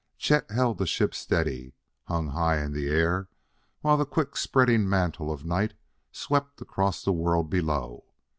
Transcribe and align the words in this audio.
Chet 0.17 0.49
held 0.49 0.79
the 0.79 0.87
ship 0.87 1.13
steady, 1.13 1.75
hung 2.05 2.29
high 2.29 2.57
in 2.57 2.71
the 2.71 2.87
air, 2.89 3.29
while 3.81 3.97
the 3.97 4.03
quick 4.05 4.35
spreading 4.35 4.89
mantle 4.89 5.31
of 5.31 5.45
night 5.45 5.75
swept 6.11 6.59
across 6.59 7.03
the 7.05 7.13
world 7.13 7.51
below. 7.51 8.05